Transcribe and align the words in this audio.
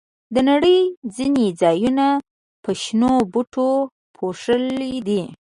د 0.33 0.35
نړۍ 0.49 0.79
ځینې 1.15 1.45
ځایونه 1.61 2.07
په 2.63 2.71
شنو 2.81 3.11
بوټو 3.31 3.69
پوښلي 4.15 4.93
دي. 5.07 5.21